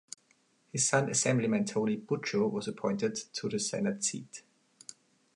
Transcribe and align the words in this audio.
His 0.71 0.87
son 0.89 1.11
Assemblyman 1.11 1.63
Tony 1.63 1.95
Bucco 1.95 2.47
was 2.49 2.67
appointed 2.67 3.15
to 3.33 3.47
the 3.47 3.59
Senate 3.59 4.03
seat. 4.03 4.41